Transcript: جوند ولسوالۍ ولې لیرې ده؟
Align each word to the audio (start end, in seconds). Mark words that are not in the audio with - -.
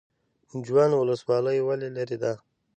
جوند 0.65 0.91
ولسوالۍ 1.01 1.59
ولې 1.67 1.89
لیرې 1.95 2.17
ده؟ 2.23 2.33